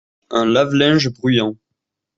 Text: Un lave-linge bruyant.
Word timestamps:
Un 0.31 0.45
lave-linge 0.49 1.09
bruyant. 1.09 1.55